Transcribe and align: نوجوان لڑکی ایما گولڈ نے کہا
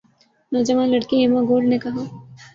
نوجوان 0.51 0.87
لڑکی 0.93 1.15
ایما 1.19 1.41
گولڈ 1.49 1.65
نے 1.71 1.77
کہا 1.83 2.01